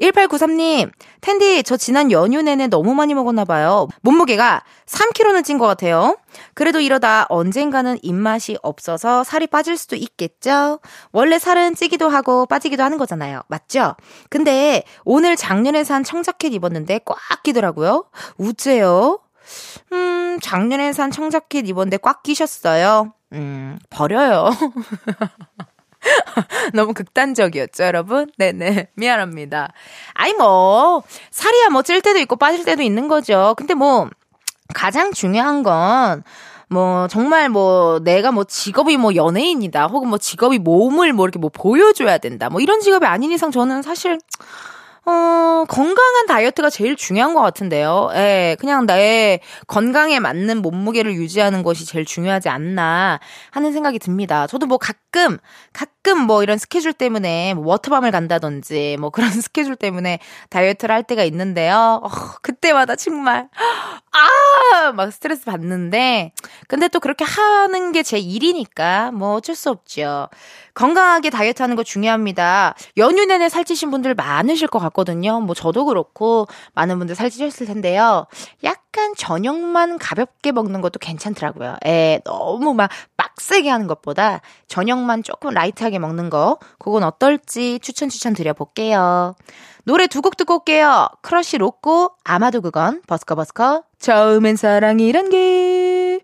[0.00, 3.88] 1893님, 텐디, 저 지난 연휴 내내 너무 많이 먹었나 봐요.
[4.02, 6.16] 몸무게가 3kg는 찐 것 같아요.
[6.54, 10.80] 그래도 이러다 언젠가는 입맛이 없어서 살이 빠질 수도 있겠죠?
[11.12, 13.42] 원래 살은 찌기도 하고 빠지기도 하는 거잖아요.
[13.48, 13.94] 맞죠?
[14.28, 18.04] 근데 오늘 작년에 산 청자켓 입었는데 꽉 끼더라고요.
[18.36, 19.20] 우째요?
[19.92, 23.12] 음, 작년에 산 청자켓 입었는데 꽉 끼셨어요.
[23.32, 24.50] 음, 버려요.
[26.74, 28.30] 너무 극단적이었죠, 여러분?
[28.38, 28.88] 네네.
[28.94, 29.72] 미안합니다.
[30.14, 33.54] 아니, 뭐, 살이야 뭐 찔 때도 있고 빠질 때도 있는 거죠.
[33.56, 34.08] 근데 뭐,
[34.74, 36.22] 가장 중요한 건,
[36.68, 39.86] 뭐, 정말 뭐, 내가 뭐 직업이 뭐 연예인이다.
[39.86, 42.48] 혹은 뭐 직업이 몸을 뭐 이렇게 뭐 보여줘야 된다.
[42.50, 44.18] 뭐 이런 직업이 아닌 이상 저는 사실,
[45.06, 48.10] 어, 건강한 다이어트가 제일 중요한 것 같은데요.
[48.14, 53.20] 예, 그냥 나의 건강에 맞는 몸무게를 유지하는 것이 제일 중요하지 않나
[53.52, 54.48] 하는 생각이 듭니다.
[54.48, 55.38] 저도 뭐 가끔,
[55.72, 61.02] 가끔 가끔 뭐 이런 스케줄 때문에 뭐 워터밤을 간다든지 뭐 그런 스케줄 때문에 다이어트를 할
[61.02, 62.00] 때가 있는데요.
[62.00, 62.08] 어,
[62.42, 63.48] 그때마다 정말
[64.12, 64.92] 아!
[64.92, 66.32] 막 스트레스 받는데
[66.68, 70.28] 근데 또 그렇게 하는 게 제 일이니까 뭐 어쩔 수 없죠.
[70.74, 72.76] 건강하게 다이어트 하는 거 중요합니다.
[72.98, 75.40] 연휴 내내 살찌신 분들 많으실 것 같거든요.
[75.40, 78.26] 뭐 저도 그렇고 많은 분들 살찌셨을 텐데요.
[78.62, 81.76] 약간 저녁만 가볍게 먹는 것도 괜찮더라고요.
[81.86, 86.58] 예, 너무 막 빡세게 하는 것보다 저녁만 조금 라이트하게 먹는 거.
[86.78, 89.34] 그건 어떨지 추천 추천 드려볼게요.
[89.84, 91.08] 노래 두 곡 듣고 올게요.
[91.22, 93.02] 크러쉬 로꼬 아마도 그건.
[93.06, 93.84] 버스커 버스커.
[93.98, 96.20] 처음엔 사랑이란 게.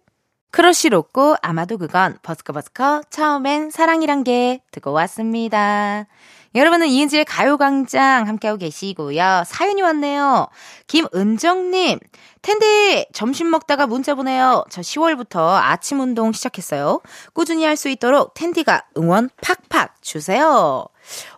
[0.51, 2.19] 크러쉬 로꼬 아마도 그건.
[2.23, 3.03] 버스커 버스커.
[3.11, 4.61] 처음엔 사랑이란 게.
[4.73, 6.07] 듣고 왔습니다.
[6.55, 9.45] 여러분은 이은지의 가요광장 함께하고 계시고요.
[9.47, 10.49] 사연이 왔네요.
[10.87, 11.99] 김은정님,
[12.43, 14.65] 텐디 점심 먹다가 문자 보내요.
[14.71, 17.01] 저 10월부터 아침 운동 시작했어요.
[17.33, 20.87] 꾸준히 할 수 있도록 텐디가 응원 팍팍 주세요.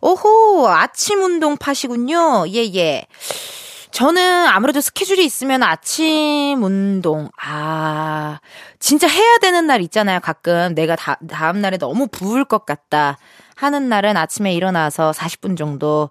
[0.00, 2.46] 오호, 아침 운동 파시군요.
[2.48, 3.06] 예, 예.
[3.92, 8.40] 저는 아무래도 스케줄이 있으면 아침 운동, 아,
[8.78, 10.20] 진짜 해야 되는 날 있잖아요.
[10.20, 13.18] 가끔 내가 다, 다음 날에 너무 부을 것 같다
[13.56, 16.10] 하는 날은 아침에 일어나서 40분 정도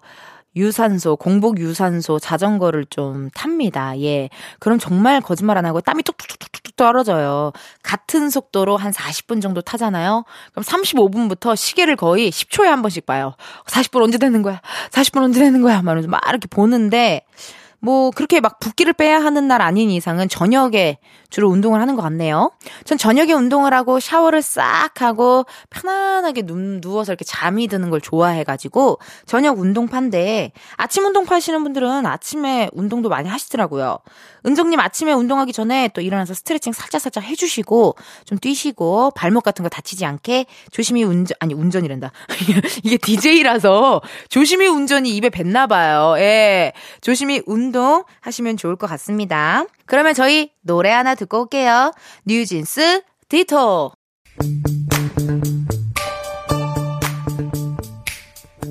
[0.56, 3.98] 유산소, 공복 유산소 자전거를 좀 탑니다.
[4.00, 4.28] 예.
[4.60, 7.52] 그럼 정말 거짓말 안 하고 땀이 뚝뚝뚝뚝 떨어져요.
[7.82, 10.24] 같은 속도로 한 40분 정도 타잖아요.
[10.52, 13.34] 그럼 35분부터 시계를 거의 10초에 한 번씩 봐요.
[13.66, 14.60] 40분 언제 되는 거야?
[14.90, 15.82] 40분 언제 되는 거야?
[15.82, 15.98] 막
[16.28, 17.22] 이렇게 보는데
[17.84, 20.96] 뭐 그렇게 막 붓기를 빼야 하는 날 아닌 이상은 저녁에
[21.28, 22.50] 주로 운동을 하는 것 같네요.
[22.84, 29.00] 전 저녁에 운동을 하고 샤워를 싹 하고 편안하게 눈, 누워서 이렇게 잠이 드는 걸 좋아해가지고
[29.26, 33.98] 저녁 운동파인데 아침 운동파 하시는 분들은 아침에 운동도 많이 하시더라고요.
[34.46, 40.06] 은정님 아침에 운동하기 전에 또 일어나서 스트레칭 살짝살짝 해주시고 좀 뛰시고 발목 같은 거 다치지
[40.06, 42.12] 않게 조심히 운전, 아니 운전이란다.
[42.82, 46.14] 이게 DJ라서 조심히 운전이 입에 뱉나 봐요.
[46.18, 46.72] 예.
[47.02, 49.64] 조심히 운동 하시면 좋을 것 같습니다.
[49.84, 51.90] 그러면 저희 노래 하나 듣고 올게요.
[52.24, 53.90] 뉴진스 디토.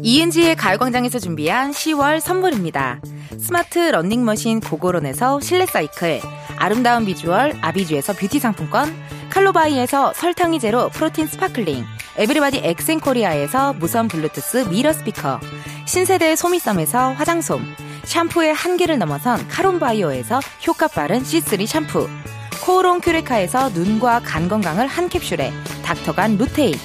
[0.02, 3.02] 이은지의 가요광장에서 준비한 10월 선물입니다.
[3.38, 6.22] 스마트 러닝머신 고고론에서 실내 사이클,
[6.56, 8.96] 아름다운 비주얼 아비주에서 뷰티 상품권,
[9.32, 11.84] 칼로바이에서 설탕이 제로 프로틴 sparkling,
[12.18, 15.42] 에브리바디 엑센코리아에서 무선 블루투스 mirror 스피커,
[15.88, 22.10] 신세대 소미썸에서 화장솜, 샴푸의 한계를 넘어선 카론바이오에서 효과 빠른 C3 샴푸,
[22.62, 25.52] 코오롱 큐레카에서 눈과 간 건강을 한 캡슐에
[25.84, 26.76] 닥터간 루테인,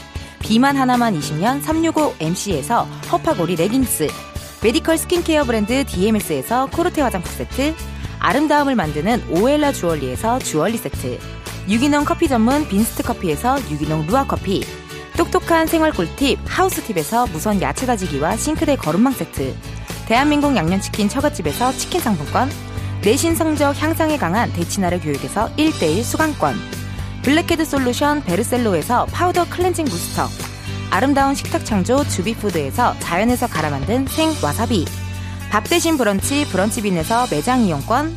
[0.40, 4.08] 비만 하나만 20년 365MC에서 허파고리 레깅스,
[4.62, 7.74] 메디컬 스킨케어 브랜드 DMS에서 코르테 화장품 세트,
[8.20, 11.18] 아름다움을 만드는 오엘라 주얼리에서 주얼리 세트,
[11.68, 14.64] 유기농 커피 전문 빈스트 커피에서 유기농 루아 커피,
[15.16, 19.54] 똑똑한 생활 꿀팁 하우스팁에서 무선 야채 다지기와 싱크대 거름망 세트,
[20.08, 22.50] 대한민국 양념치킨 처갓집에서 치킨 상품권,
[23.02, 26.54] 내신 성적 향상에 강한 대치나래 교육에서 1대1 수강권,
[27.20, 30.26] 블랙헤드 솔루션 베르셀로에서 파우더 클렌징 부스터,
[30.90, 34.86] 아름다운 식탁 창조 주비푸드에서 자연에서 갈아 만든 생 와사비,
[35.50, 38.16] 밥 대신 브런치 브런치빈에서 매장 이용권,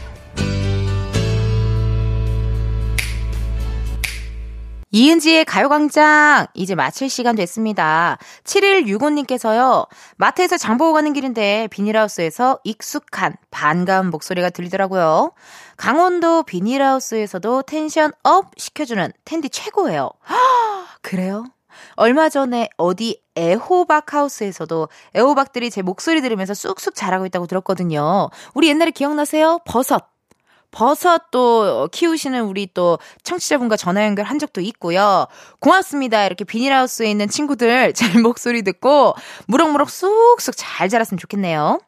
[4.91, 8.17] 이은지의 가요광장 이제 마칠 시간 됐습니다.
[8.43, 9.87] 7165님께서요.
[10.17, 15.31] 마트에서 장 보고 가는 길인데 비닐하우스에서 익숙한 반가운 목소리가 들리더라고요.
[15.77, 20.09] 강원도 비닐하우스에서도 tension up 시켜주는 텐디 최고예요.
[21.01, 21.45] 그래요?
[21.95, 28.29] 얼마 전에 어디 애호박 하우스에서도 애호박들이 제 목소리 들으면서 쑥쑥 자라고 있다고 들었거든요.
[28.53, 29.59] 우리 옛날에 기억나세요?
[29.65, 30.10] 버섯.
[30.71, 35.27] 버섯 또 키우시는 우리 또 청취자분과 전화 연결한 적도 있고요.
[35.59, 36.25] 고맙습니다.
[36.25, 39.13] 이렇게 비닐하우스에 있는 친구들 제 목소리 듣고
[39.47, 41.79] 무럭무럭 쑥쑥 잘 자랐으면 좋겠네요.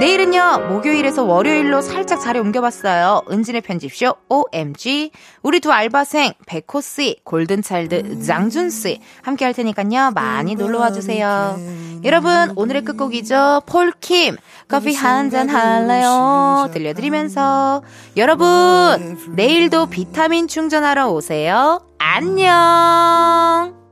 [0.00, 3.22] 내일은요, 목요일에서 월요일로 살짝 자리 옮겨봤어요.
[3.30, 5.10] 은진의 편집쇼, OMG.
[5.42, 9.00] 우리 두 알바생, 백호씨, 골든차일드, 장준씨.
[9.22, 11.58] 함께 할 테니까요, 많이 놀러 와 주세요.
[12.04, 13.62] 여러분, 오늘의 끝곡이죠.
[13.66, 14.36] 폴킴,
[14.68, 16.70] 커피 한 잔 할래요?
[16.72, 17.82] 들려드리면서.
[18.16, 21.80] 여러분, 내일도 비타민 충전하러 오세요.
[21.98, 23.87] 안녕!